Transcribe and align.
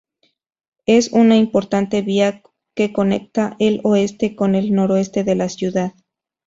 Es 0.87 1.11
una 1.11 1.35
importante 1.37 2.01
vía 2.01 2.41
que 2.75 2.91
conecta 2.91 3.55
el 3.59 3.81
oeste 3.83 4.35
con 4.35 4.55
el 4.55 4.73
noroeste 4.73 5.23
de 5.23 5.35
la 5.35 5.47
ciudad. 5.47 5.93